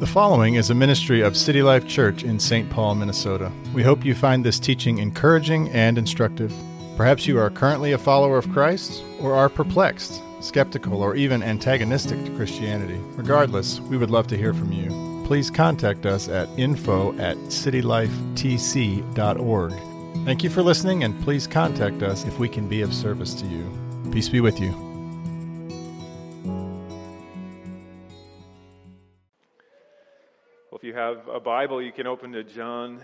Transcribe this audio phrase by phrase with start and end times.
[0.00, 2.70] The following is a ministry of City Life Church in St.
[2.70, 3.52] Paul, Minnesota.
[3.74, 6.54] We hope you find this teaching encouraging and instructive.
[6.96, 12.24] Perhaps you are currently a follower of Christ or are perplexed, skeptical, or even antagonistic
[12.24, 12.98] to Christianity.
[13.14, 15.22] Regardless, we would love to hear from you.
[15.26, 19.72] Please contact us at info at citylifetc.org.
[20.24, 23.46] Thank you for listening, and please contact us if we can be of service to
[23.46, 23.70] you.
[24.10, 24.89] Peace be with you.
[31.14, 33.00] Have a Bible, you can open to John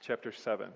[0.00, 0.70] chapter 7.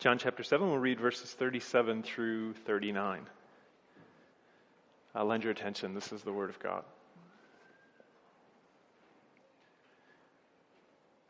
[0.00, 3.20] John chapter 7, we'll read verses 37 through 39.
[5.14, 5.94] I'll lend your attention.
[5.94, 6.82] This is the Word of God.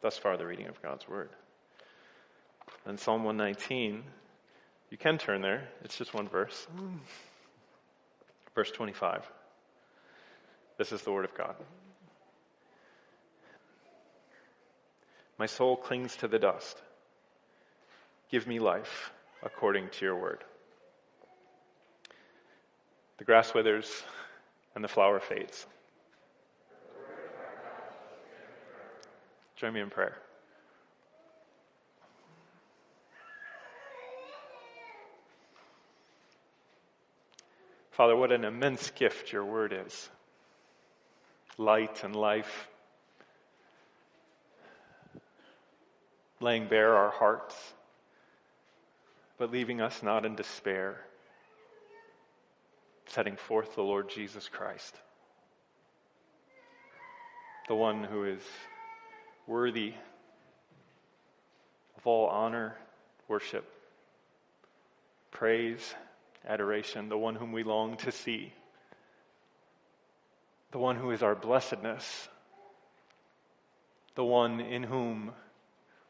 [0.00, 1.30] Thus far, the reading of God's Word.
[2.86, 4.02] And Psalm 119,
[4.90, 6.66] you can turn there, it's just one verse.
[8.54, 9.30] Verse 25.
[10.78, 11.54] This is the Word of God.
[15.38, 16.80] My soul clings to the dust.
[18.30, 19.10] Give me life
[19.42, 20.44] according to your word.
[23.18, 23.90] The grass withers
[24.74, 25.66] and the flower fades.
[29.60, 30.16] Join me in prayer.
[37.90, 40.08] Father, what an immense gift your word is.
[41.58, 42.68] Light and life,
[46.40, 47.54] laying bare our hearts,
[49.36, 51.04] but leaving us not in despair,
[53.08, 54.94] setting forth the Lord Jesus Christ,
[57.68, 58.40] the one who is
[59.46, 59.94] worthy
[61.96, 62.76] of all honor,
[63.28, 63.64] worship,
[65.30, 65.94] praise,
[66.46, 68.52] adoration, the one whom we long to see,
[70.72, 72.28] the one who is our blessedness,
[74.14, 75.32] the one in whom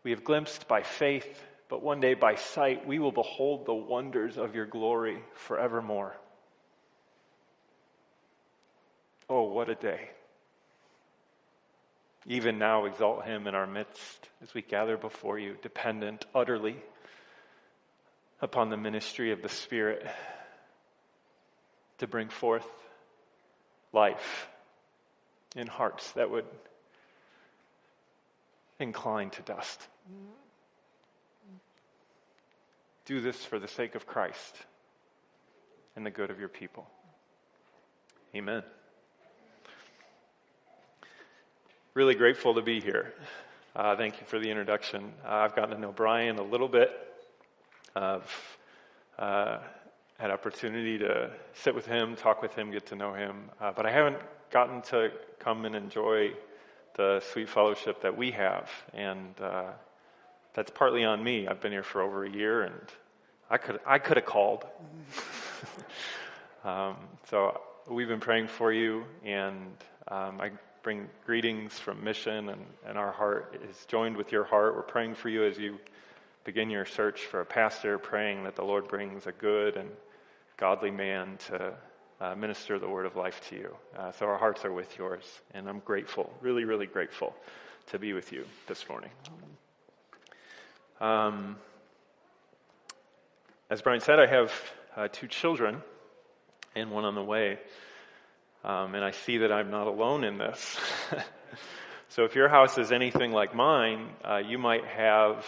[0.02, 4.36] we have glimpsed by faith, but one day by sight we will behold the wonders
[4.36, 6.16] of your glory forevermore.
[9.28, 10.10] Oh, what a day.
[12.26, 16.76] Even now, exalt him in our midst as we gather before you, dependent utterly
[18.42, 20.06] upon the ministry of the Spirit
[21.98, 22.66] to bring forth
[23.92, 24.48] life
[25.56, 26.46] in hearts that would
[28.78, 29.86] incline to dust.
[33.04, 34.56] Do this for the sake of Christ
[35.96, 36.88] and the good of your people.
[38.34, 38.62] Amen.
[41.94, 43.14] Really grateful to be here.
[43.74, 45.12] Uh, thank you for the introduction.
[45.24, 46.92] Uh, I've gotten to know Brian a little bit.
[47.96, 48.58] I've
[49.18, 49.58] uh,
[50.16, 53.86] had opportunity to sit with him, talk with him, get to know him, uh, but
[53.86, 54.18] I haven't
[54.52, 56.32] gotten to come and enjoy
[56.94, 59.72] the sweet fellowship that we have, and uh,
[60.54, 61.48] that's partly on me.
[61.48, 62.80] I've been here for over a year, and
[63.50, 64.64] I could I could have called.
[66.64, 66.98] um,
[67.28, 69.72] so we've been praying for you, and
[70.06, 70.52] um, I
[70.82, 74.74] bring greetings from Mission, and, and our heart is joined with your heart.
[74.74, 75.78] We're praying for you as you
[76.44, 79.90] begin your search for a pastor, praying that the Lord brings a good and
[80.56, 81.74] godly man to
[82.20, 83.76] uh, minister the word of life to you.
[83.96, 87.34] Uh, so our hearts are with yours, and I'm grateful, really, really grateful
[87.88, 89.10] to be with you this morning.
[91.00, 91.56] Um,
[93.68, 94.52] as Brian said, I have
[94.96, 95.82] uh, two children
[96.74, 97.58] and one on the way.
[98.62, 100.78] Um, and I see that I'm not alone in this.
[102.08, 105.46] so if your house is anything like mine, uh, you might have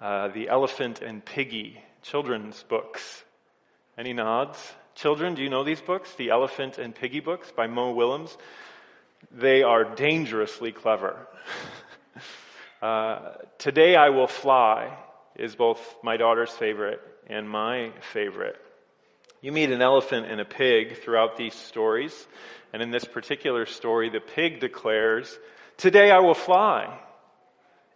[0.00, 3.24] uh, the Elephant and Piggy children's books.
[3.98, 4.58] Any nods?
[4.94, 6.14] Children, do you know these books?
[6.14, 8.36] The Elephant and Piggy books by Mo Willems.
[9.32, 11.26] They are dangerously clever.
[12.82, 14.96] uh, Today I Will Fly
[15.34, 18.60] is both my daughter's favorite and my favorite.
[19.44, 22.14] You meet an elephant and a pig throughout these stories.
[22.72, 25.38] And in this particular story, the pig declares,
[25.76, 26.98] Today I will fly.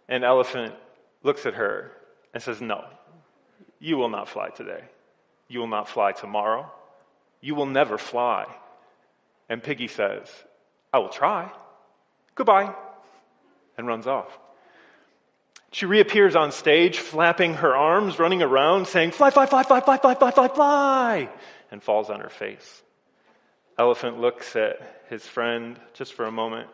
[0.07, 0.75] And Elephant
[1.23, 1.91] looks at her
[2.35, 2.85] and says, No,
[3.79, 4.83] you will not fly today.
[5.47, 6.71] You will not fly tomorrow.
[7.41, 8.45] You will never fly.
[9.49, 10.27] And Piggy says,
[10.93, 11.51] I will try.
[12.35, 12.75] Goodbye.
[13.75, 14.37] And runs off.
[15.71, 19.97] She reappears on stage, flapping her arms, running around, saying, Fly, fly, fly, fly, fly,
[19.97, 21.29] fly, fly, fly, fly,
[21.71, 22.83] and falls on her face.
[23.77, 26.69] Elephant looks at his friend just for a moment,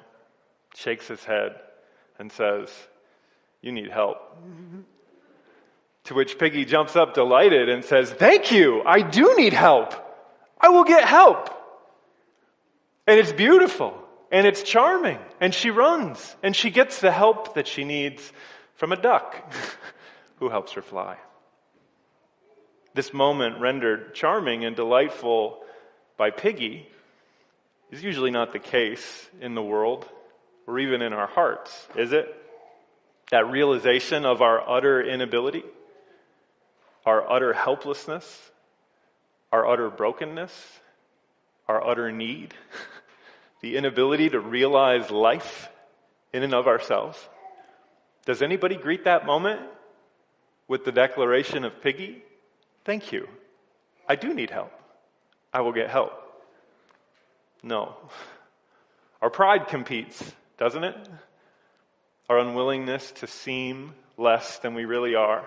[0.76, 1.56] shakes his head,
[2.18, 2.70] and says,
[3.62, 4.18] You need help.
[6.06, 9.94] To which Piggy jumps up delighted and says, Thank you, I do need help.
[10.60, 11.50] I will get help.
[13.08, 13.94] And it's beautiful
[14.32, 15.20] and it's charming.
[15.40, 18.32] And she runs and she gets the help that she needs
[18.76, 19.54] from a duck
[20.40, 21.18] who helps her fly.
[22.94, 25.60] This moment, rendered charming and delightful
[26.18, 26.88] by Piggy,
[27.92, 30.08] is usually not the case in the world
[30.68, 32.34] or even in our hearts, is it?
[33.32, 35.64] That realization of our utter inability,
[37.06, 38.52] our utter helplessness,
[39.52, 40.54] our utter brokenness,
[41.68, 42.54] our utter need,
[43.62, 45.70] the inability to realize life
[46.34, 47.18] in and of ourselves.
[48.26, 49.62] Does anybody greet that moment
[50.68, 52.24] with the declaration of Piggy?
[52.84, 53.28] Thank you.
[54.08, 54.72] I do need help.
[55.54, 56.12] I will get help.
[57.62, 57.96] No.
[59.22, 60.24] Our pride competes,
[60.58, 60.96] doesn't it?
[62.28, 65.46] Our unwillingness to seem less than we really are.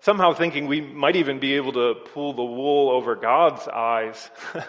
[0.00, 4.30] Somehow thinking we might even be able to pull the wool over God's eyes,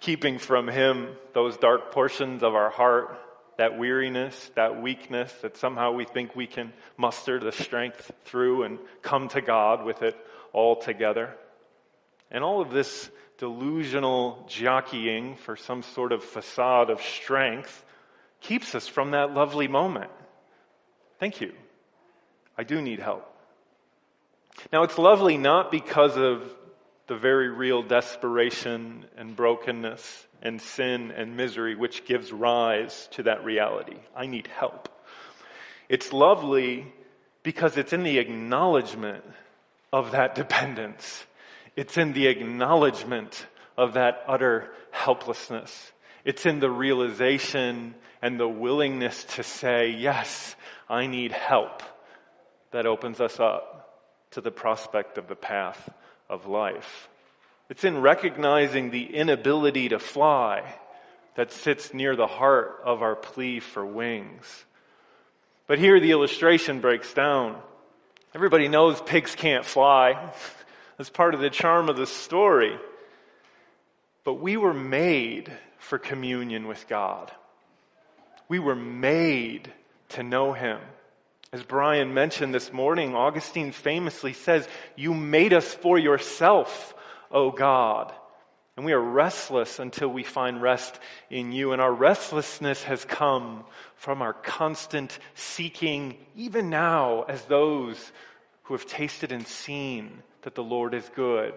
[0.00, 3.18] keeping from Him those dark portions of our heart
[3.58, 8.78] that weariness, that weakness, that somehow we think we can muster the strength through and
[9.02, 10.16] come to God with it
[10.52, 11.34] all together.
[12.30, 17.84] And all of this delusional jockeying for some sort of facade of strength
[18.40, 20.10] keeps us from that lovely moment.
[21.18, 21.52] Thank you.
[22.56, 23.28] I do need help.
[24.72, 26.42] Now, it's lovely not because of
[27.06, 33.44] the very real desperation and brokenness and sin and misery which gives rise to that
[33.44, 33.96] reality.
[34.14, 34.88] I need help.
[35.88, 36.92] It's lovely
[37.42, 39.24] because it's in the acknowledgement
[39.92, 41.24] of that dependence.
[41.76, 43.46] It's in the acknowledgement
[43.76, 45.92] of that utter helplessness.
[46.24, 50.54] It's in the realization and the willingness to say, yes,
[50.88, 51.82] I need help
[52.70, 54.00] that opens us up
[54.32, 55.90] to the prospect of the path
[56.28, 57.08] of life.
[57.72, 60.62] It's in recognizing the inability to fly
[61.36, 64.66] that sits near the heart of our plea for wings.
[65.66, 67.58] But here the illustration breaks down.
[68.34, 70.34] Everybody knows pigs can't fly.
[70.98, 72.78] That's part of the charm of the story.
[74.22, 77.32] But we were made for communion with God.
[78.48, 79.72] We were made
[80.10, 80.78] to know Him.
[81.54, 86.94] As Brian mentioned this morning, Augustine famously says, You made us for yourself,
[87.32, 88.12] O God.
[88.76, 90.98] And we are restless until we find rest
[91.28, 91.72] in you.
[91.72, 93.64] And our restlessness has come
[93.96, 98.12] from our constant seeking, even now, as those
[98.64, 101.54] who have tasted and seen that the Lord is good.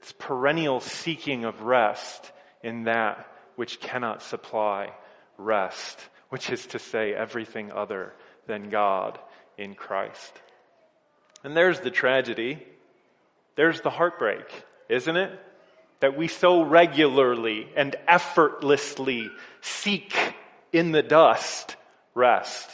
[0.00, 2.30] This perennial seeking of rest
[2.62, 4.92] in that which cannot supply
[5.36, 8.12] rest, which is to say, everything other
[8.46, 9.18] than God
[9.56, 10.32] in Christ.
[11.42, 12.62] And there's the tragedy.
[13.56, 14.46] There's the heartbreak,
[14.88, 15.30] isn't it?
[16.00, 19.30] That we so regularly and effortlessly
[19.60, 20.14] seek
[20.72, 21.76] in the dust
[22.14, 22.70] rest.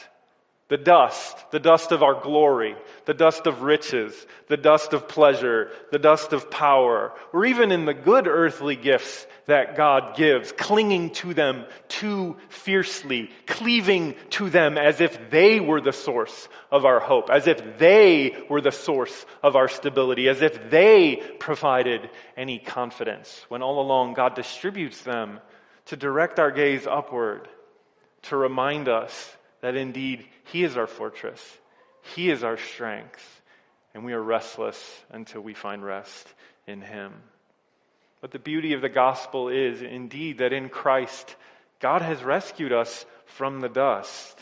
[0.69, 4.15] The dust, the dust of our glory, the dust of riches,
[4.49, 9.27] the dust of pleasure, the dust of power, or even in the good earthly gifts
[9.45, 15.83] that God gives, clinging to them too fiercely, cleaving to them as if they were
[15.83, 20.41] the source of our hope, as if they were the source of our stability, as
[20.41, 25.41] if they provided any confidence, when all along God distributes them
[25.87, 27.49] to direct our gaze upward,
[28.23, 31.41] to remind us that indeed He is our fortress,
[32.15, 33.41] He is our strength,
[33.95, 34.79] and we are restless
[35.11, 36.29] until we find rest
[36.67, 37.15] in Him.
[38.21, 41.35] But the beauty of the gospel is indeed that in Christ,
[41.81, 44.39] God has rescued us from the dust.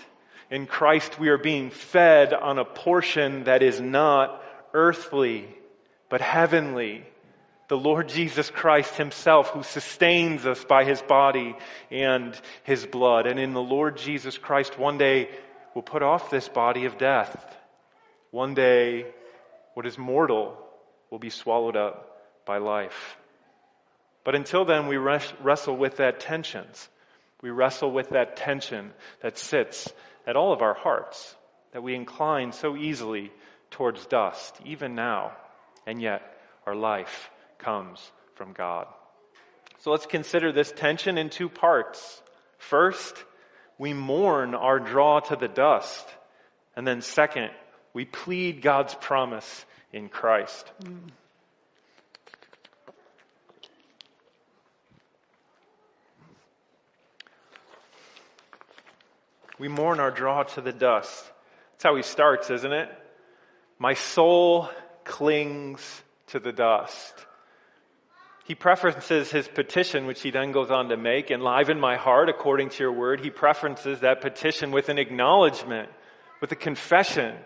[0.50, 4.43] In Christ, we are being fed on a portion that is not
[4.75, 5.47] earthly,
[6.09, 7.05] but heavenly
[7.73, 11.57] the Lord Jesus Christ Himself, who sustains us by His body
[11.91, 13.26] and His blood.
[13.26, 15.31] And in the Lord Jesus Christ, one day
[15.75, 17.57] we'll put off this body of death.
[18.31, 19.07] One day,
[19.73, 20.59] what is mortal
[21.09, 23.17] will be swallowed up by life.
[24.23, 26.91] But until then, we wrestle with that tensions.
[27.41, 29.91] We wrestle with that tension that sits
[30.26, 31.35] at all of our hearts.
[31.73, 33.33] that we incline so easily
[33.71, 35.33] towards dust, even now,
[35.87, 36.21] and yet
[36.67, 37.31] our life
[37.62, 38.87] comes from God.
[39.78, 42.23] So let's consider this tension in two parts.
[42.59, 43.25] First,
[43.78, 46.07] we mourn our draw to the dust.
[46.76, 47.50] And then second,
[47.92, 50.71] we plead God's promise in Christ.
[59.59, 61.25] We mourn our draw to the dust.
[61.73, 62.88] That's how he starts, isn't it?
[63.78, 64.69] My soul
[65.04, 67.26] clings to the dust.
[68.44, 72.70] He preferences his petition, which he then goes on to make, enliven my heart according
[72.70, 73.20] to your word.
[73.20, 75.88] He preferences that petition with an acknowledgement,
[76.40, 77.37] with a confession,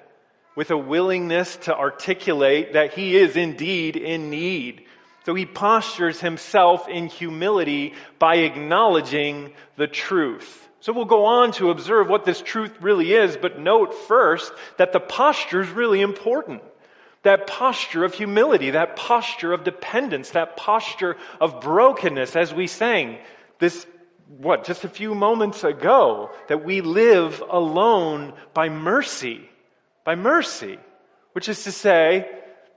[0.54, 4.86] with a willingness to articulate that he is indeed in need.
[5.26, 10.66] So he postures himself in humility by acknowledging the truth.
[10.80, 14.92] So we'll go on to observe what this truth really is, but note first that
[14.92, 16.62] the posture is really important.
[17.22, 23.18] That posture of humility, that posture of dependence, that posture of brokenness as we sang
[23.58, 23.86] this,
[24.38, 29.48] what, just a few moments ago, that we live alone by mercy,
[30.04, 30.78] by mercy,
[31.32, 32.28] which is to say,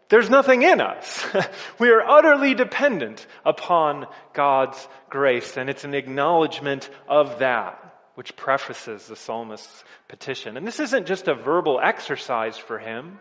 [0.10, 1.26] there's nothing in us.
[1.80, 9.08] we are utterly dependent upon God's grace, and it's an acknowledgement of that which prefaces
[9.08, 10.58] the psalmist's petition.
[10.58, 13.20] And this isn't just a verbal exercise for him.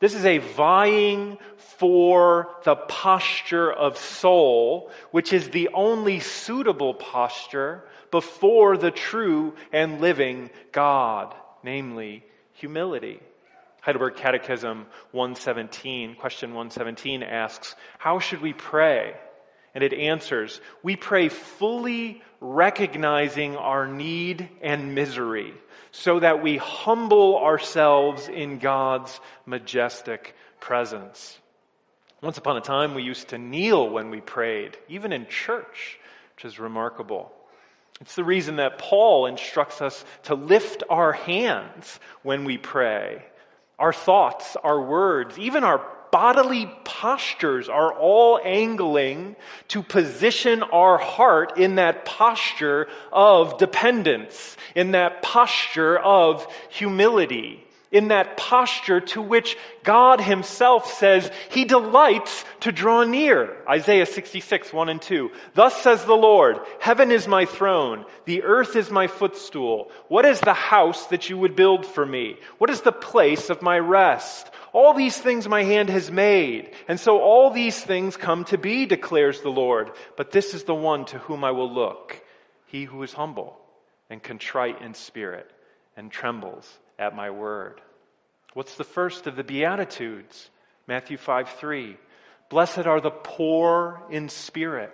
[0.00, 7.82] This is a vying for the posture of soul, which is the only suitable posture
[8.10, 13.20] before the true and living God, namely humility.
[13.80, 19.14] Heidelberg Catechism 117, question 117 asks, How should we pray?
[19.74, 25.54] And it answers, We pray fully recognizing our need and misery
[25.90, 31.38] so that we humble ourselves in God's majestic presence.
[32.22, 35.98] Once upon a time, we used to kneel when we prayed, even in church,
[36.36, 37.32] which is remarkable.
[38.00, 43.24] It's the reason that Paul instructs us to lift our hands when we pray.
[43.78, 49.36] Our thoughts, our words, even our bodily postures are all angling
[49.68, 58.08] to position our heart in that posture of dependence, in that posture of humility, in
[58.08, 63.56] that posture to which God Himself says He delights to draw near.
[63.68, 65.30] Isaiah 66, 1 and 2.
[65.54, 69.90] Thus says the Lord, Heaven is my throne, the earth is my footstool.
[70.08, 72.36] What is the house that you would build for me?
[72.58, 74.50] What is the place of my rest?
[74.72, 76.70] All these things my hand has made.
[76.88, 79.90] And so all these things come to be, declares the Lord.
[80.16, 82.22] But this is the one to whom I will look,
[82.66, 83.58] he who is humble
[84.10, 85.50] and contrite in spirit
[85.96, 87.80] and trembles at my word.
[88.54, 90.50] What's the first of the Beatitudes?
[90.86, 91.96] Matthew 5 3.
[92.48, 94.92] Blessed are the poor in spirit,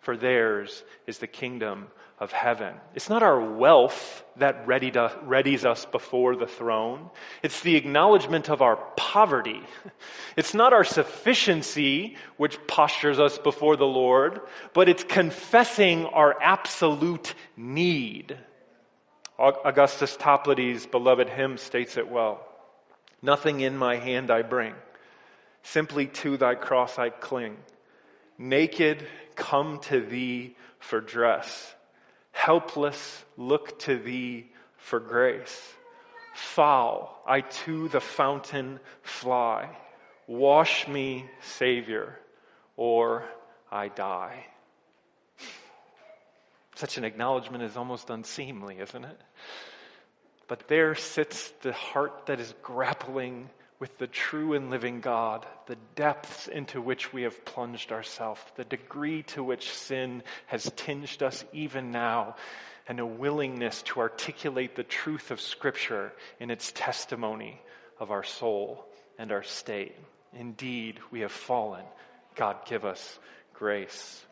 [0.00, 1.88] for theirs is the kingdom
[2.18, 2.74] of heaven.
[2.94, 7.08] It's not our wealth that readies us before the throne.
[7.42, 9.62] It's the acknowledgement of our poverty.
[10.36, 14.40] It's not our sufficiency which postures us before the Lord,
[14.72, 18.38] but it's confessing our absolute need.
[19.38, 22.46] Augustus Toplady's beloved hymn states it well.
[23.22, 24.74] Nothing in my hand I bring,
[25.62, 27.56] simply to thy cross I cling.
[28.38, 29.06] Naked,
[29.40, 31.74] come to thee for dress
[32.32, 35.74] Helpless, look to thee for grace.
[36.34, 39.68] Foul, I to the fountain fly.
[40.26, 42.18] Wash me, Savior,
[42.76, 43.24] or
[43.70, 44.46] I die.
[46.76, 49.20] Such an acknowledgement is almost unseemly, isn't it?
[50.48, 53.50] But there sits the heart that is grappling
[53.80, 58.64] with the true and living God, the depths into which we have plunged ourselves, the
[58.64, 62.36] degree to which sin has tinged us even now,
[62.86, 67.60] and a willingness to articulate the truth of Scripture in its testimony
[67.98, 68.84] of our soul
[69.18, 69.96] and our state.
[70.34, 71.84] Indeed, we have fallen.
[72.36, 73.18] God, give us
[73.54, 74.24] grace.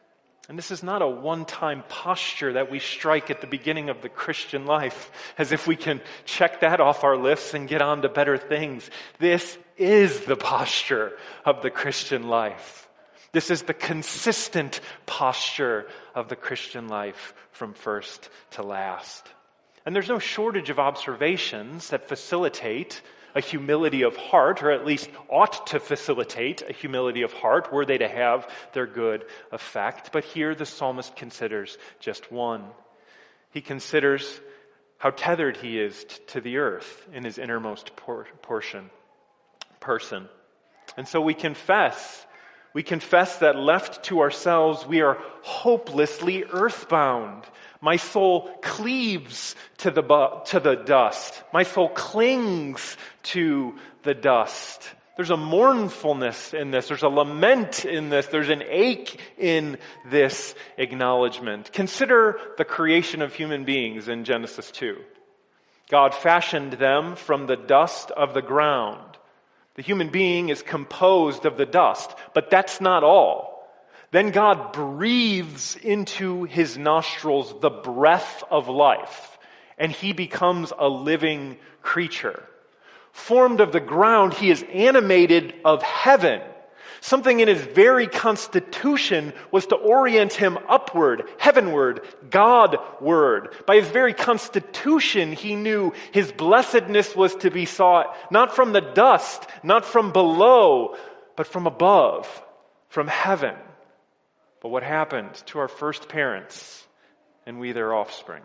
[0.49, 4.01] And this is not a one time posture that we strike at the beginning of
[4.01, 8.01] the Christian life as if we can check that off our lists and get on
[8.03, 8.91] to better things.
[9.19, 11.13] This is the posture
[11.45, 12.89] of the Christian life.
[13.33, 19.29] This is the consistent posture of the Christian life from first to last.
[19.85, 23.03] And there's no shortage of observations that facilitate
[23.35, 27.85] a humility of heart, or at least ought to facilitate a humility of heart, were
[27.85, 30.11] they to have their good effect.
[30.13, 32.65] But here the psalmist considers just one.
[33.51, 34.41] He considers
[34.99, 38.91] how tethered he is t- to the earth in his innermost por- portion,
[39.81, 40.29] person.
[40.97, 42.27] And so we confess,
[42.75, 47.45] we confess that left to ourselves, we are hopelessly earthbound.
[47.81, 51.43] My soul cleaves to the, bu- to the dust.
[51.53, 54.83] My soul clings to the dust.
[55.17, 56.89] There's a mournfulness in this.
[56.89, 58.27] There's a lament in this.
[58.27, 61.73] There's an ache in this acknowledgement.
[61.73, 64.97] Consider the creation of human beings in Genesis 2.
[65.91, 69.17] God fashioned them from the dust of the ground.
[69.75, 73.48] The human being is composed of the dust, but that's not all.
[74.11, 79.39] Then God breathes into his nostrils the breath of life,
[79.77, 82.43] and he becomes a living creature.
[83.13, 86.41] Formed of the ground, he is animated of heaven.
[87.01, 92.01] Something in his very constitution was to orient him upward, heavenward,
[92.31, 93.55] Godward.
[93.67, 98.81] By his very constitution, he knew his blessedness was to be sought not from the
[98.81, 100.97] dust, not from below,
[101.37, 102.27] but from above,
[102.89, 103.55] from heaven.
[104.61, 106.87] But what happened to our first parents
[107.47, 108.43] and we their offspring?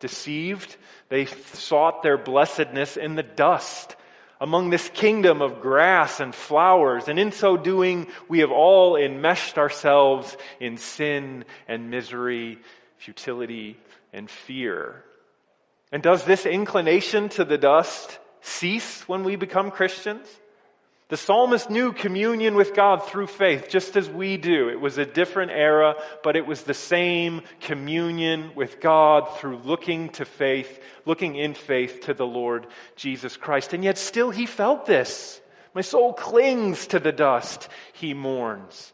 [0.00, 0.76] Deceived,
[1.08, 3.96] they sought their blessedness in the dust
[4.40, 7.08] among this kingdom of grass and flowers.
[7.08, 12.58] And in so doing, we have all enmeshed ourselves in sin and misery,
[12.98, 13.78] futility
[14.12, 15.04] and fear.
[15.92, 20.26] And does this inclination to the dust cease when we become Christians?
[21.14, 24.68] The psalmist knew communion with God through faith, just as we do.
[24.68, 25.94] It was a different era,
[26.24, 32.00] but it was the same communion with God through looking to faith, looking in faith
[32.06, 32.66] to the Lord
[32.96, 33.72] Jesus Christ.
[33.74, 35.40] And yet still he felt this.
[35.72, 38.92] My soul clings to the dust, he mourns.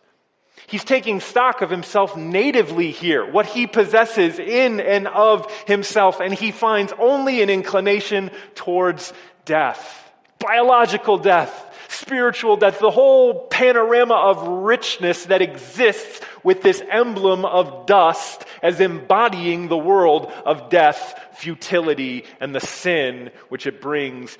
[0.67, 6.35] He's taking stock of himself natively here, what he possesses in and of himself, and
[6.35, 9.15] he finds only an inclination towards
[9.47, 10.10] death,
[10.41, 17.87] biological death spiritual death, the whole panorama of richness that exists with this emblem of
[17.87, 24.37] dust as embodying the world of death, futility, and the sin which it brings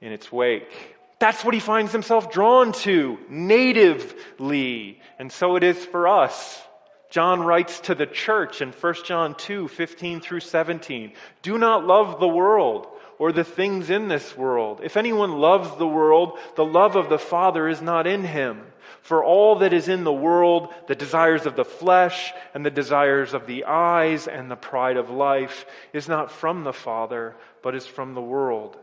[0.00, 0.96] in its wake.
[1.18, 5.00] That's what he finds himself drawn to natively.
[5.18, 6.62] And so it is for us.
[7.10, 12.20] John writes to the church in 1 John 2 15 through 17 Do not love
[12.20, 12.86] the world
[13.20, 14.80] or the things in this world.
[14.82, 18.62] If anyone loves the world, the love of the Father is not in him.
[19.02, 23.34] For all that is in the world, the desires of the flesh and the desires
[23.34, 27.86] of the eyes and the pride of life, is not from the Father, but is
[27.86, 28.78] from the world.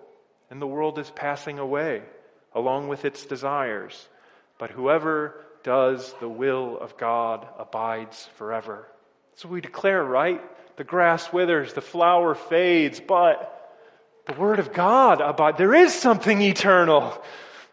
[0.51, 2.03] And the world is passing away
[2.53, 4.07] along with its desires.
[4.59, 8.87] But whoever does the will of God abides forever.
[9.33, 10.41] So we declare, right?
[10.77, 13.55] The grass withers, the flower fades, but
[14.27, 17.17] the Word of God about there is something eternal.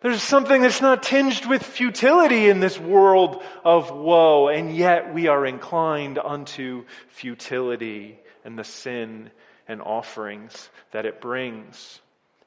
[0.02, 5.26] There's something that's not tinged with futility in this world of woe, and yet we
[5.26, 9.30] are inclined unto futility and the sin
[9.66, 12.00] and offerings that it brings.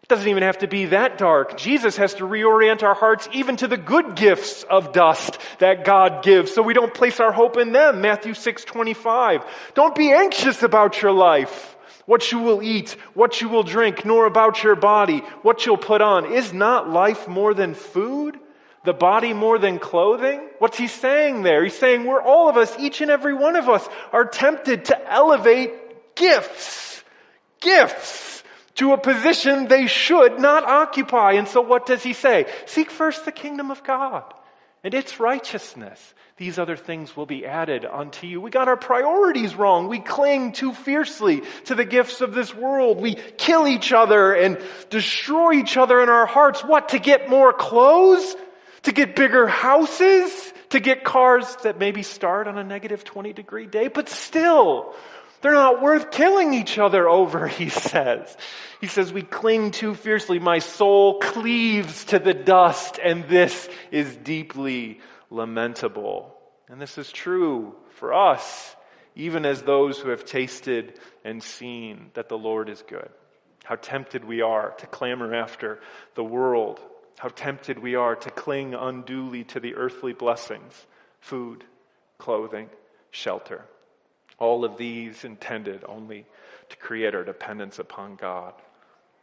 [0.04, 1.58] It doesn't even have to be that dark.
[1.58, 6.24] Jesus has to reorient our hearts even to the good gifts of dust that God
[6.24, 8.00] gives so we don't place our hope in them.
[8.00, 9.44] Matthew 6 25.
[9.74, 11.77] Don't be anxious about your life
[12.08, 16.02] what you will eat, what you will drink, nor about your body, what you'll put
[16.02, 16.34] on.
[16.34, 18.40] Is not life more than food?
[18.86, 20.40] The body more than clothing?
[20.60, 21.64] What's he saying there?
[21.64, 25.12] He's saying we're all of us, each and every one of us, are tempted to
[25.14, 27.04] elevate gifts.
[27.60, 28.42] Gifts
[28.76, 31.34] to a position they should not occupy.
[31.34, 32.46] And so what does he say?
[32.66, 34.24] Seek first the kingdom of God
[34.82, 38.40] and its righteousness these other things will be added unto you.
[38.40, 39.88] We got our priorities wrong.
[39.88, 43.02] We cling too fiercely to the gifts of this world.
[43.02, 46.64] We kill each other and destroy each other in our hearts.
[46.64, 46.90] What?
[46.90, 48.36] To get more clothes?
[48.84, 50.54] To get bigger houses?
[50.70, 53.88] To get cars that maybe start on a negative 20 degree day?
[53.88, 54.94] But still,
[55.42, 58.38] they're not worth killing each other over, he says.
[58.80, 60.38] He says, we cling too fiercely.
[60.38, 66.34] My soul cleaves to the dust and this is deeply lamentable.
[66.70, 68.76] And this is true for us,
[69.16, 73.10] even as those who have tasted and seen that the Lord is good.
[73.64, 75.80] How tempted we are to clamor after
[76.16, 76.80] the world.
[77.18, 80.86] How tempted we are to cling unduly to the earthly blessings
[81.20, 81.64] food,
[82.18, 82.70] clothing,
[83.12, 83.66] shelter.
[84.38, 86.26] All of these intended only
[86.70, 88.54] to create our dependence upon God.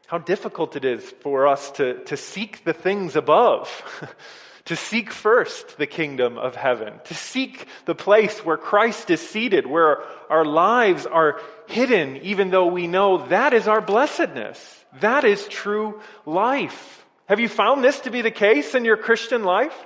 [0.06, 3.70] How difficult it is for us to, to seek the things above.
[4.66, 9.66] to seek first the kingdom of heaven, to seek the place where Christ is seated,
[9.66, 14.84] where our lives are hidden, even though we know that is our blessedness.
[15.00, 17.04] That is true life.
[17.26, 19.76] Have you found this to be the case in your Christian life?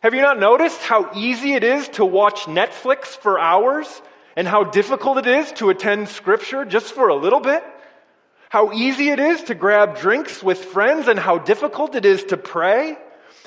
[0.00, 3.86] Have you not noticed how easy it is to watch Netflix for hours
[4.36, 7.64] and how difficult it is to attend scripture just for a little bit?
[8.48, 12.36] How easy it is to grab drinks with friends and how difficult it is to
[12.36, 12.96] pray?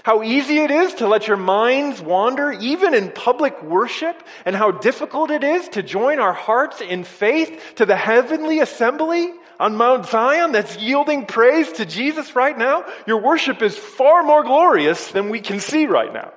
[0.06, 4.70] How easy it is to let your minds wander even in public worship and how
[4.70, 10.06] difficult it is to join our hearts in faith to the heavenly assembly on Mount
[10.06, 12.86] Zion that's yielding praise to Jesus right now.
[13.08, 16.34] Your worship is far more glorious than we can see right now.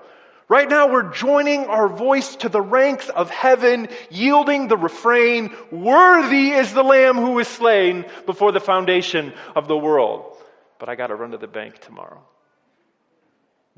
[0.49, 6.53] Right now we're joining our voice to the ranks of heaven, yielding the refrain, worthy
[6.53, 10.35] is the lamb who was slain before the foundation of the world.
[10.79, 12.23] But I gotta run to the bank tomorrow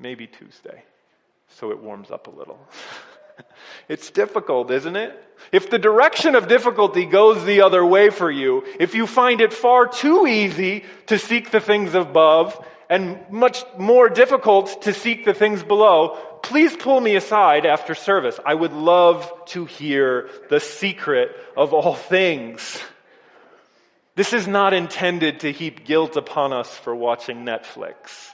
[0.00, 0.82] maybe Tuesday,
[1.48, 2.58] so it warms up a little.
[3.88, 5.22] it's difficult, isn't it?
[5.52, 9.52] If the direction of difficulty goes the other way for you, if you find it
[9.52, 15.34] far too easy to seek the things above and much more difficult to seek the
[15.34, 18.40] things below, please pull me aside after service.
[18.44, 22.82] I would love to hear the secret of all things.
[24.16, 28.32] This is not intended to heap guilt upon us for watching Netflix.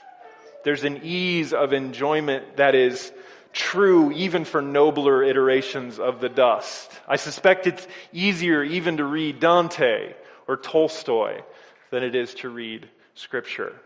[0.67, 3.13] There's an ease of enjoyment that is
[3.53, 6.91] true even for nobler iterations of the dust.
[7.07, 10.13] I suspect it's easier even to read Dante
[10.45, 11.41] or Tolstoy
[11.89, 13.79] than it is to read Scripture.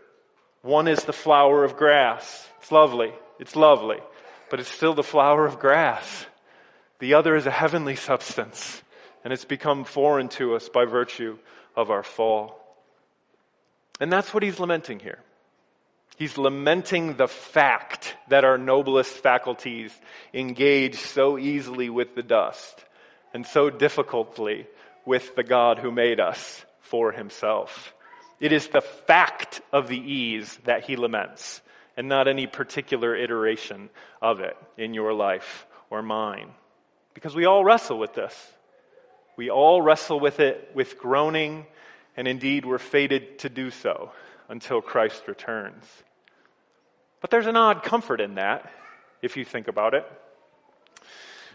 [0.62, 2.48] One is the flower of grass.
[2.58, 3.12] It's lovely.
[3.38, 4.00] It's lovely.
[4.50, 6.26] But it's still the flower of grass.
[6.98, 8.82] The other is a heavenly substance,
[9.22, 11.38] and it's become foreign to us by virtue
[11.76, 12.58] of our fall.
[14.00, 15.20] And that's what he's lamenting here.
[16.16, 19.92] He's lamenting the fact that our noblest faculties
[20.34, 22.84] engage so easily with the dust
[23.32, 24.66] and so difficultly
[25.06, 27.94] with the God who made us for himself.
[28.40, 31.60] It is the fact of the ease that he laments
[31.96, 33.88] and not any particular iteration
[34.20, 36.50] of it in your life or mine.
[37.14, 38.34] Because we all wrestle with this.
[39.36, 41.66] We all wrestle with it with groaning,
[42.16, 44.12] and indeed we're fated to do so
[44.52, 45.82] until Christ returns.
[47.22, 48.70] But there's an odd comfort in that,
[49.22, 50.06] if you think about it.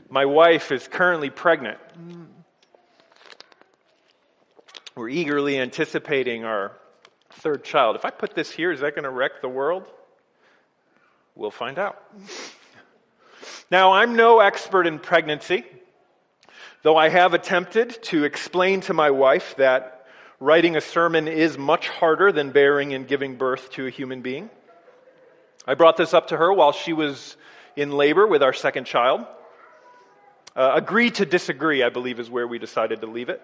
[0.09, 1.77] My wife is currently pregnant.
[4.95, 6.71] We're eagerly anticipating our
[7.29, 7.95] third child.
[7.95, 9.87] If I put this here, is that going to wreck the world?
[11.35, 12.03] We'll find out.
[13.69, 15.65] Now, I'm no expert in pregnancy,
[16.81, 19.96] though I have attempted to explain to my wife that
[20.39, 24.49] writing a sermon is much harder than bearing and giving birth to a human being.
[25.65, 27.35] I brought this up to her while she was
[27.75, 29.25] in labor with our second child.
[30.55, 33.41] Uh, agree to disagree, I believe, is where we decided to leave it.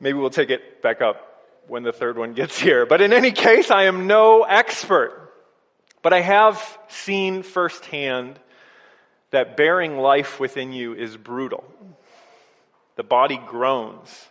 [0.00, 2.86] Maybe we'll take it back up when the third one gets here.
[2.86, 5.32] But in any case, I am no expert.
[6.02, 8.38] But I have seen firsthand
[9.30, 11.64] that bearing life within you is brutal.
[12.96, 14.28] The body groans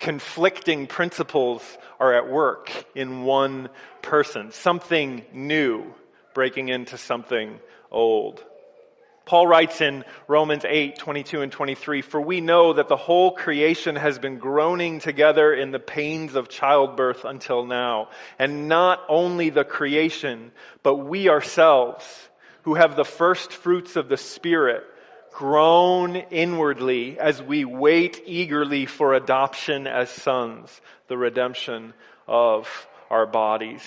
[0.00, 1.62] conflicting principles
[2.00, 3.68] are at work in one
[4.02, 4.52] person.
[4.52, 5.94] Something new
[6.34, 7.58] breaking into something
[7.90, 8.44] old.
[9.24, 13.96] Paul writes in Romans 8, 22 and 23, For we know that the whole creation
[13.96, 18.10] has been groaning together in the pains of childbirth until now.
[18.38, 20.52] And not only the creation,
[20.82, 22.04] but we ourselves,
[22.62, 24.84] who have the first fruits of the Spirit,
[25.34, 31.92] groan inwardly as we wait eagerly for adoption as sons, the redemption
[32.28, 32.68] of
[33.10, 33.82] our bodies.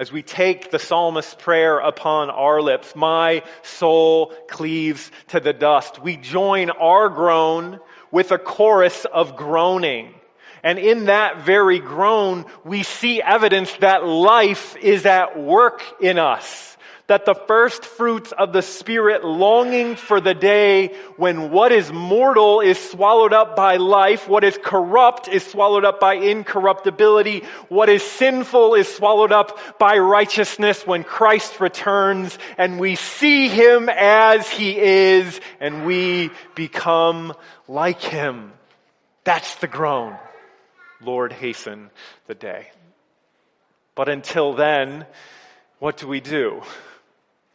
[0.00, 6.02] As we take the psalmist's prayer upon our lips, my soul cleaves to the dust.
[6.02, 7.78] We join our groan
[8.10, 10.14] with a chorus of groaning.
[10.62, 16.72] And in that very groan, we see evidence that life is at work in us
[17.08, 22.60] that the first fruits of the Spirit longing for the day when what is mortal
[22.60, 28.02] is swallowed up by life, what is corrupt is swallowed up by incorruptibility, what is
[28.02, 34.78] sinful is swallowed up by righteousness when Christ returns and we see Him as He
[34.78, 37.34] is and we become
[37.66, 38.52] like Him.
[39.24, 40.16] That's the groan.
[41.00, 41.90] Lord, hasten
[42.26, 42.70] the day.
[43.94, 45.04] But until then,
[45.78, 46.62] what do we do?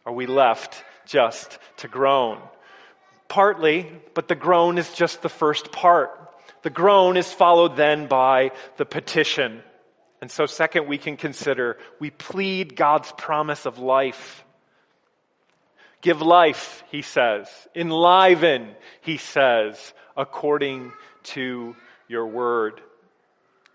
[0.08, 2.40] Are we left just to groan?
[3.28, 6.10] Partly, but the groan is just the first part.
[6.62, 9.62] The groan is followed then by the petition.
[10.22, 14.46] And so, second, we can consider we plead God's promise of life.
[16.00, 17.46] Give life, he says.
[17.74, 18.70] Enliven,
[19.02, 20.90] he says, according
[21.24, 21.76] to
[22.08, 22.80] your word.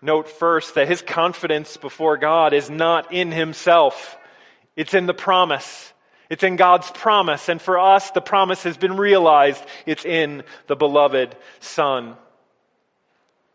[0.02, 4.18] Note first that his confidence before God is not in himself.
[4.74, 5.92] It's in the promise.
[6.34, 7.48] It's in God's promise.
[7.48, 9.64] And for us, the promise has been realized.
[9.86, 12.16] It's in the beloved Son.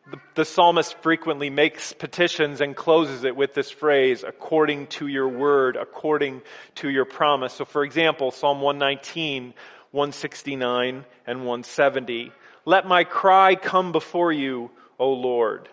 [0.09, 5.27] The, the, psalmist frequently makes petitions and closes it with this phrase, according to your
[5.27, 6.41] word, according
[6.75, 7.51] to your promise.
[7.51, 9.53] So, for example, Psalm 119,
[9.91, 12.31] 169, and 170.
[12.63, 15.67] Let my cry come before you, O Lord.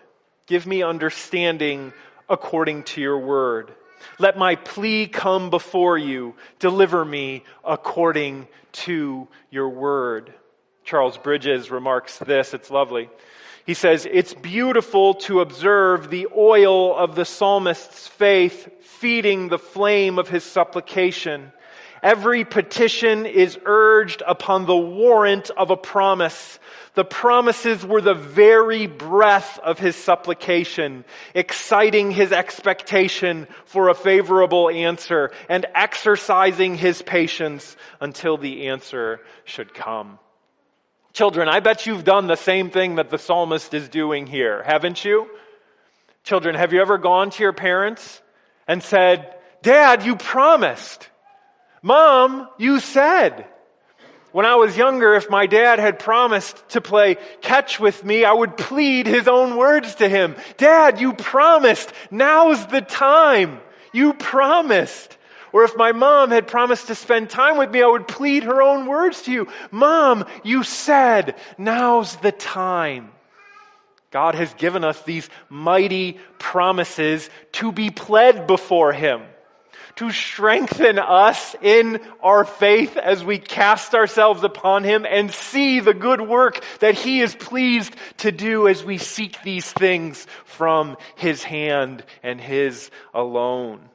[0.45, 1.93] Give me understanding
[2.27, 3.73] according to your word.
[4.19, 6.35] Let my plea come before you.
[6.59, 10.33] Deliver me according to your word.
[10.83, 12.53] Charles Bridges remarks this.
[12.53, 13.09] It's lovely.
[13.65, 20.17] He says, It's beautiful to observe the oil of the psalmist's faith feeding the flame
[20.17, 21.51] of his supplication.
[22.03, 26.59] Every petition is urged upon the warrant of a promise.
[26.93, 34.69] The promises were the very breath of his supplication, exciting his expectation for a favorable
[34.69, 40.19] answer and exercising his patience until the answer should come.
[41.13, 45.03] Children, I bet you've done the same thing that the psalmist is doing here, haven't
[45.03, 45.27] you?
[46.23, 48.21] Children, have you ever gone to your parents
[48.67, 49.33] and said,
[49.63, 51.09] Dad, you promised.
[51.81, 53.47] Mom, you said.
[54.31, 58.33] When I was younger, if my dad had promised to play catch with me, I
[58.33, 60.35] would plead his own words to him.
[60.57, 61.91] Dad, you promised.
[62.11, 63.59] Now's the time.
[63.93, 65.17] You promised.
[65.53, 68.61] Or if my mom had promised to spend time with me, I would plead her
[68.61, 69.47] own words to you.
[69.71, 73.11] Mom, you said, now's the time.
[74.11, 79.21] God has given us these mighty promises to be pled before Him,
[79.97, 85.93] to strengthen us in our faith as we cast ourselves upon Him and see the
[85.93, 91.43] good work that He is pleased to do as we seek these things from His
[91.43, 93.89] hand and His alone.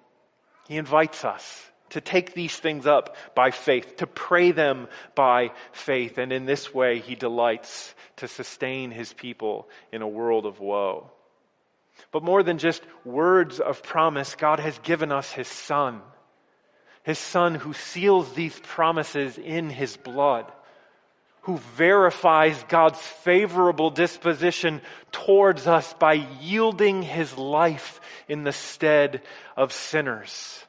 [0.69, 1.63] He invites us
[1.93, 6.19] to take these things up by faith, to pray them by faith.
[6.19, 11.12] And in this way, he delights to sustain his people in a world of woe.
[12.11, 16.03] But more than just words of promise, God has given us his son.
[17.03, 20.51] His son who seals these promises in his blood
[21.43, 29.23] who verifies God's favorable disposition towards us by yielding his life in the stead
[29.57, 30.65] of sinners,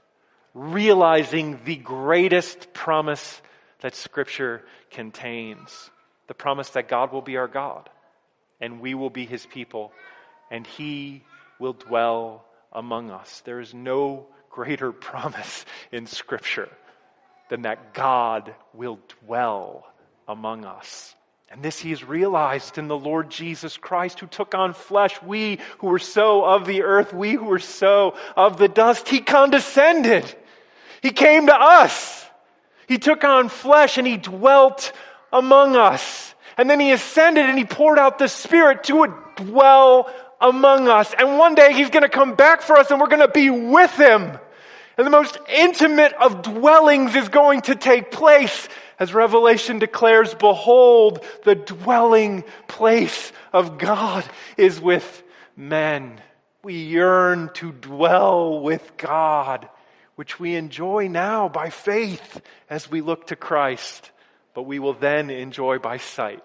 [0.56, 3.42] realizing the greatest promise
[3.82, 5.92] that Scripture contains
[6.28, 7.90] the promise that God will be our God
[8.60, 9.92] and we will be his people
[10.54, 11.24] and he
[11.58, 13.42] will dwell among us.
[13.44, 16.70] There is no greater promise in Scripture
[17.50, 19.86] than that God will dwell
[20.28, 21.16] among us.
[21.50, 25.22] And this he has realized in the Lord Jesus Christ, who took on flesh.
[25.22, 29.22] We who were so of the earth, we who were so of the dust, he
[29.22, 30.36] condescended.
[31.02, 32.26] He came to us.
[32.88, 34.94] He took on flesh and he dwelt
[35.32, 36.34] among us.
[36.58, 40.12] And then he ascended and he poured out the Spirit to dwell
[40.44, 41.14] among us.
[41.18, 43.50] And one day he's going to come back for us and we're going to be
[43.50, 44.38] with him.
[44.98, 51.26] And the most intimate of dwellings is going to take place as Revelation declares, behold,
[51.46, 54.24] the dwelling place of God
[54.56, 55.24] is with
[55.56, 56.22] men.
[56.62, 59.68] We yearn to dwell with God,
[60.16, 64.12] which we enjoy now by faith as we look to Christ,
[64.54, 66.44] but we will then enjoy by sight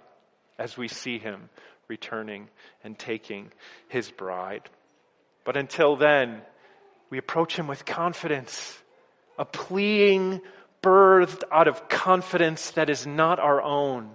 [0.59, 1.51] as we see Him
[1.89, 2.49] returning
[2.85, 3.51] and taking
[3.89, 4.69] His bride.
[5.45, 6.43] But until then,
[7.11, 8.79] we approach Him with confidence,
[9.39, 10.41] a pleading
[10.83, 14.11] birthed out of confidence that is not our own,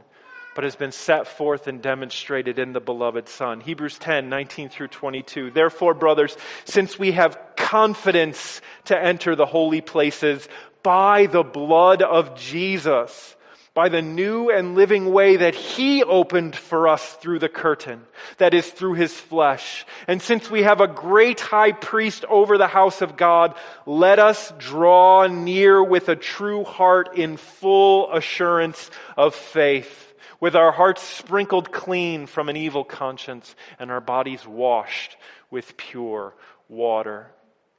[0.55, 3.59] but has been set forth and demonstrated in the beloved Son.
[3.59, 5.51] Hebrews 10, 19 through 22.
[5.51, 10.47] Therefore, brothers, since we have confidence to enter the holy places
[10.83, 13.35] by the blood of Jesus,
[13.73, 18.03] by the new and living way that He opened for us through the curtain,
[18.37, 19.85] that is through His flesh.
[20.07, 23.55] And since we have a great high priest over the house of God,
[23.85, 30.71] let us draw near with a true heart in full assurance of faith, with our
[30.71, 35.17] hearts sprinkled clean from an evil conscience and our bodies washed
[35.49, 36.35] with pure
[36.69, 37.31] water.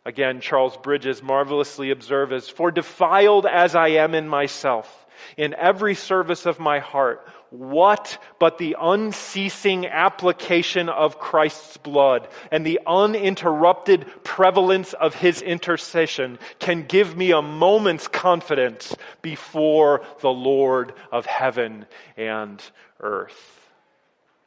[0.07, 5.04] Again, Charles Bridges marvelously observes, For defiled as I am in myself,
[5.37, 12.67] in every service of my heart, what but the unceasing application of Christ's blood and
[12.67, 20.95] the uninterrupted prevalence of his intercession can give me a moment's confidence before the Lord
[21.13, 22.63] of heaven and
[23.01, 23.61] earth.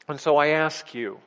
[0.08, 1.20] And so I ask you,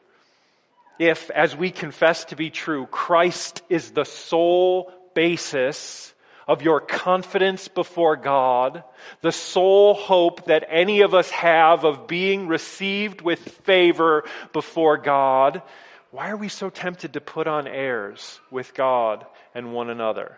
[0.99, 6.13] if, as we confess to be true, Christ is the sole basis
[6.51, 8.83] of your confidence before God,
[9.21, 15.63] the sole hope that any of us have of being received with favor before God,
[16.11, 20.37] why are we so tempted to put on airs with God and one another?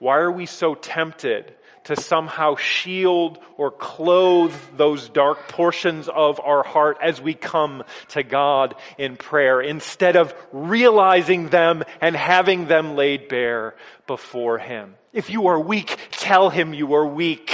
[0.00, 6.62] Why are we so tempted to somehow shield or clothe those dark portions of our
[6.62, 12.96] heart as we come to God in prayer instead of realizing them and having them
[12.96, 13.74] laid bare
[14.06, 14.94] before Him.
[15.12, 17.52] If you are weak, tell Him you are weak.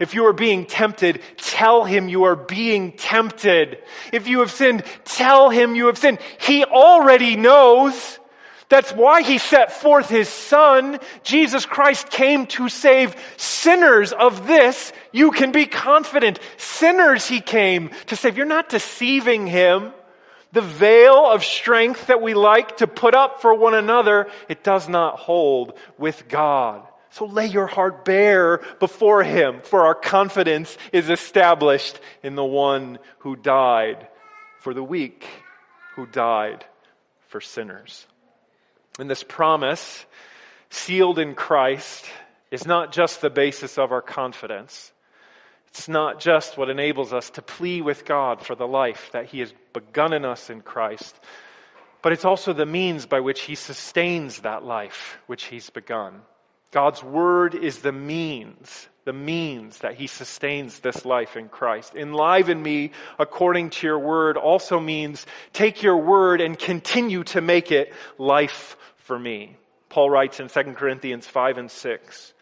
[0.00, 3.78] If you are being tempted, tell him you are being tempted.
[4.12, 6.18] If you have sinned, tell him you have sinned.
[6.40, 8.18] He already knows.
[8.68, 10.98] That's why he set forth his son.
[11.22, 14.92] Jesus Christ came to save sinners of this.
[15.12, 16.38] You can be confident.
[16.56, 18.36] Sinners he came to save.
[18.36, 19.92] You're not deceiving him.
[20.52, 24.88] The veil of strength that we like to put up for one another, it does
[24.88, 26.86] not hold with God.
[27.10, 32.98] So lay your heart bare before him, for our confidence is established in the one
[33.18, 34.08] who died
[34.60, 35.26] for the weak,
[35.96, 36.64] who died
[37.28, 38.06] for sinners.
[38.98, 40.06] And this promise,
[40.70, 42.04] sealed in Christ,
[42.50, 44.92] is not just the basis of our confidence.
[45.68, 49.40] It's not just what enables us to plea with God for the life that He
[49.40, 51.18] has begun in us in Christ,
[52.00, 56.20] but it's also the means by which He sustains that life which He's begun.
[56.70, 61.94] God's Word is the means, the means that He sustains this life in Christ.
[61.94, 67.70] Enliven me according to your Word also means take your Word and continue to make
[67.70, 69.56] it life for me.
[69.88, 72.32] Paul writes in 2 Corinthians 5 and 6.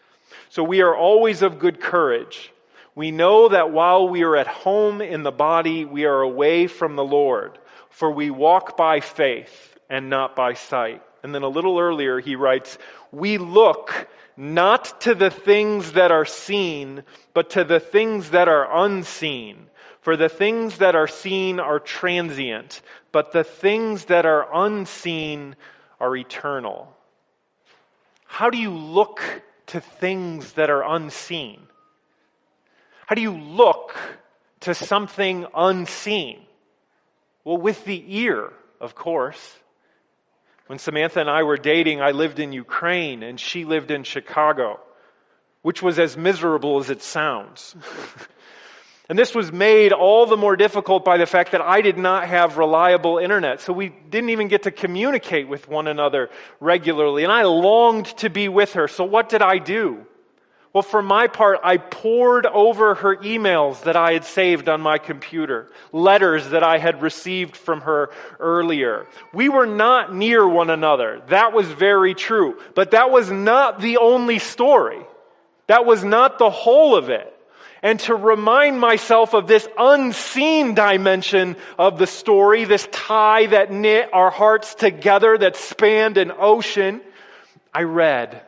[0.49, 2.51] So we are always of good courage.
[2.95, 6.95] We know that while we are at home in the body, we are away from
[6.95, 7.57] the Lord,
[7.89, 11.01] for we walk by faith and not by sight.
[11.23, 12.77] And then a little earlier, he writes,
[13.13, 17.03] We look not to the things that are seen,
[17.35, 19.67] but to the things that are unseen.
[20.01, 25.55] For the things that are seen are transient, but the things that are unseen
[25.99, 26.93] are eternal.
[28.25, 29.21] How do you look
[29.67, 31.61] to things that are unseen?
[33.05, 33.95] How do you look
[34.61, 36.41] to something unseen?
[37.43, 39.59] Well, with the ear, of course.
[40.67, 44.79] When Samantha and I were dating, I lived in Ukraine and she lived in Chicago,
[45.61, 47.75] which was as miserable as it sounds.
[49.09, 52.25] And this was made all the more difficult by the fact that I did not
[52.27, 53.59] have reliable internet.
[53.59, 56.29] So we didn't even get to communicate with one another
[56.61, 57.23] regularly.
[57.23, 58.87] And I longed to be with her.
[58.87, 60.05] So what did I do?
[60.73, 64.97] Well, for my part, I pored over her emails that I had saved on my
[64.97, 68.09] computer, letters that I had received from her
[68.39, 69.05] earlier.
[69.33, 71.21] We were not near one another.
[71.27, 72.59] That was very true.
[72.73, 75.01] But that was not the only story.
[75.67, 77.29] That was not the whole of it
[77.83, 84.09] and to remind myself of this unseen dimension of the story, this tie that knit
[84.13, 87.01] our hearts together, that spanned an ocean,
[87.73, 88.41] I read.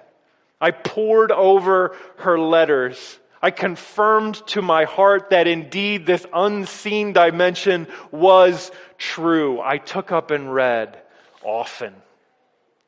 [0.66, 3.20] I pored over her letters.
[3.40, 9.62] I confirmed to my heart that indeed this unseen dimension was true.
[9.62, 11.00] I took up and read
[11.44, 11.94] often.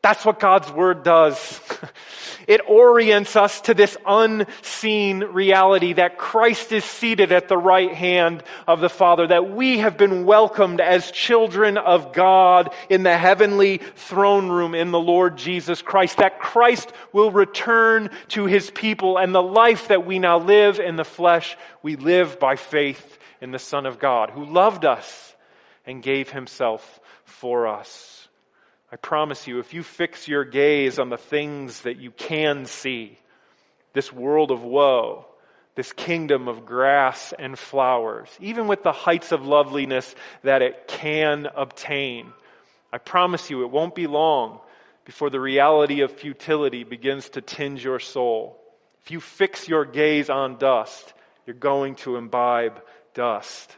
[0.02, 1.60] That's what God's Word does.
[2.48, 8.42] It orients us to this unseen reality that Christ is seated at the right hand
[8.66, 13.80] of the Father, that we have been welcomed as children of God in the heavenly
[13.96, 19.36] throne room in the Lord Jesus Christ, that Christ will return to his people, and
[19.36, 23.60] the life that we now live in the flesh, we live by faith in the
[23.60, 25.36] Son of God, who loved us
[25.86, 28.17] and gave himself for us.
[28.92, 33.18] I promise you, if you fix your gaze on the things that you can see,
[33.94, 35.26] this world of woe,
[35.76, 41.48] this kingdom of grass and flowers, even with the heights of loveliness that it can
[41.56, 42.32] obtain,
[42.92, 44.60] I promise you it won't be long
[45.04, 48.58] before the reality of futility begins to tinge your soul.
[49.04, 51.14] If you fix your gaze on dust,
[51.46, 52.82] you're going to imbibe
[53.14, 53.76] dust.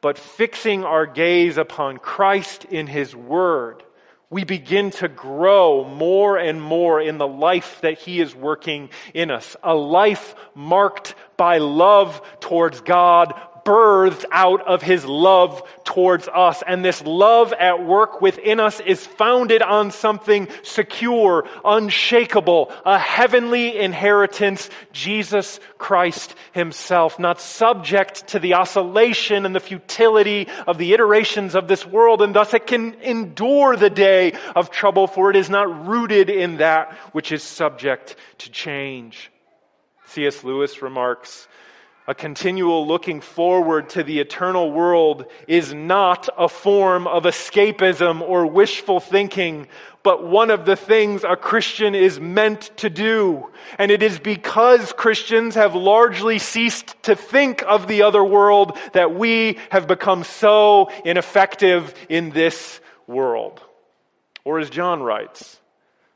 [0.00, 3.82] But fixing our gaze upon Christ in His Word,
[4.30, 9.30] we begin to grow more and more in the life that He is working in
[9.30, 9.56] us.
[9.62, 13.32] A life marked by love towards God,
[13.68, 16.62] birthed out of his love towards us.
[16.66, 23.76] And this love at work within us is founded on something secure, unshakable, a heavenly
[23.78, 31.54] inheritance, Jesus Christ himself, not subject to the oscillation and the futility of the iterations
[31.54, 35.50] of this world, and thus it can endure the day of trouble, for it is
[35.50, 39.30] not rooted in that which is subject to change.
[40.06, 40.42] C.S.
[40.42, 41.46] Lewis remarks,
[42.08, 48.46] a continual looking forward to the eternal world is not a form of escapism or
[48.46, 49.66] wishful thinking,
[50.02, 53.50] but one of the things a Christian is meant to do.
[53.78, 59.14] And it is because Christians have largely ceased to think of the other world that
[59.14, 63.60] we have become so ineffective in this world.
[64.44, 65.60] Or as John writes,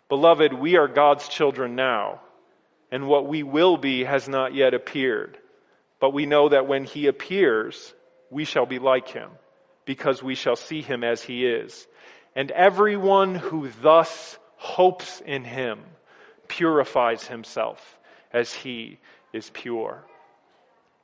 [0.09, 2.23] Beloved, we are God's children now,
[2.91, 5.37] and what we will be has not yet appeared.
[6.03, 7.95] But we know that when he appears,
[8.29, 9.31] we shall be like him,
[9.85, 11.87] because we shall see him as he is.
[12.35, 15.79] And everyone who thus hopes in him
[16.49, 18.01] purifies himself
[18.33, 18.99] as he
[19.33, 20.05] is pure.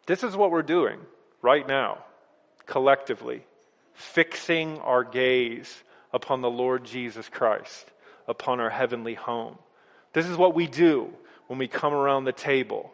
[0.07, 0.99] This is what we're doing
[1.43, 2.05] right now,
[2.67, 3.45] collectively,
[3.95, 5.73] fixing our gaze
[6.13, 7.87] upon the Lord Jesus Christ,
[8.27, 9.59] upon our heavenly home.
[10.13, 11.09] This is what we do
[11.47, 12.93] when we come around the table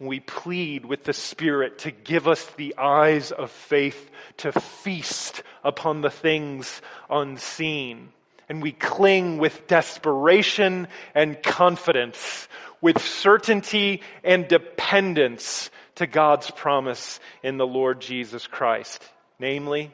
[0.00, 6.00] we plead with the Spirit to give us the eyes of faith to feast upon
[6.00, 8.12] the things unseen.
[8.48, 12.48] And we cling with desperation and confidence,
[12.80, 19.02] with certainty and dependence to God's promise in the Lord Jesus Christ.
[19.38, 19.92] Namely,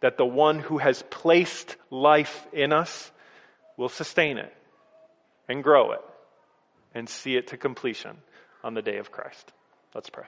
[0.00, 3.10] that the one who has placed life in us
[3.76, 4.54] will sustain it
[5.48, 6.00] and grow it
[6.94, 8.16] and see it to completion
[8.62, 9.52] on the day of Christ.
[9.94, 10.24] Let's pray.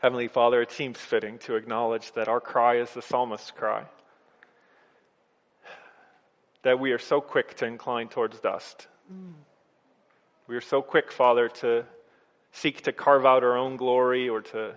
[0.00, 3.84] Heavenly Father, it seems fitting to acknowledge that our cry is the psalmist's cry.
[6.62, 8.86] That we are so quick to incline towards dust.
[10.46, 11.84] We are so quick, Father, to
[12.52, 14.74] seek to carve out our own glory or to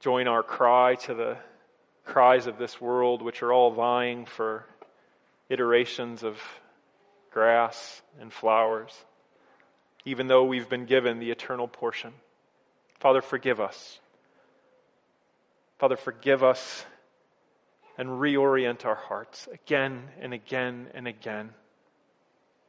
[0.00, 1.36] join our cry to the
[2.04, 4.64] cries of this world, which are all vying for
[5.52, 6.40] iterations of
[7.30, 8.92] grass and flowers,
[10.04, 12.12] even though we've been given the eternal portion.
[13.00, 14.00] Father, forgive us.
[15.78, 16.84] Father, forgive us
[17.98, 21.50] and reorient our hearts again and again and again.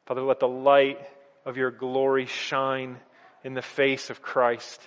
[0.05, 0.99] Father, let the light
[1.45, 2.99] of your glory shine
[3.43, 4.81] in the face of Christ,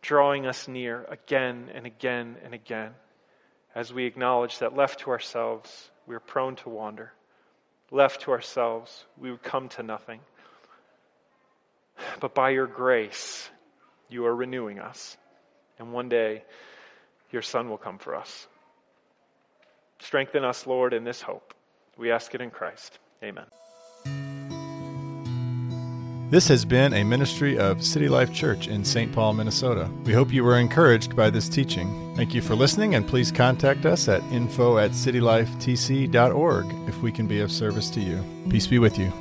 [0.00, 2.94] drawing us near again and again and again
[3.74, 7.12] as we acknowledge that left to ourselves, we are prone to wander.
[7.90, 10.20] Left to ourselves, we would come to nothing.
[12.20, 13.48] But by your grace,
[14.08, 15.16] you are renewing us.
[15.78, 16.44] And one day,
[17.30, 18.46] your Son will come for us.
[20.00, 21.54] Strengthen us, Lord, in this hope.
[21.96, 22.98] We ask it in Christ.
[23.22, 23.46] Amen.
[26.32, 29.12] This has been a ministry of City Life Church in St.
[29.12, 29.90] Paul, Minnesota.
[30.06, 32.14] We hope you were encouraged by this teaching.
[32.16, 37.26] Thank you for listening, and please contact us at info at citylifetc.org if we can
[37.26, 38.24] be of service to you.
[38.48, 39.12] Peace be with you.